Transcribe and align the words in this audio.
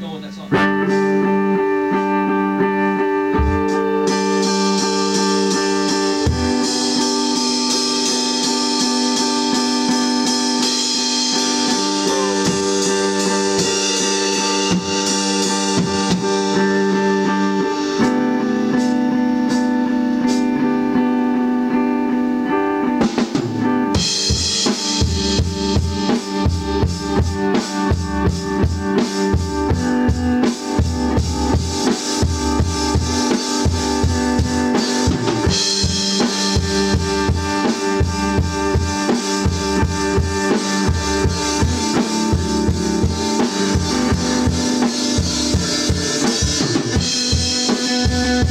go 0.00 0.06
on 0.06 0.22
that 0.22 0.32
song. 0.32 1.17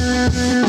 Müzik 0.08 0.68